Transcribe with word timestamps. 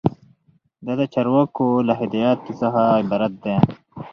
دا 0.85 0.93
د 0.99 1.01
چارواکو 1.13 1.65
له 1.87 1.93
هدایاتو 2.01 2.51
څخه 2.61 2.81
عبارت 3.01 3.33
دی. 3.43 3.55